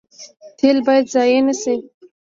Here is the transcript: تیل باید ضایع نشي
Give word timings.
تیل 0.57 0.77
باید 0.85 1.05
ضایع 1.13 1.39
نشي 1.47 1.75